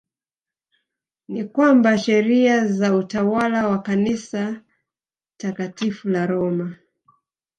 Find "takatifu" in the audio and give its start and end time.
5.37-6.09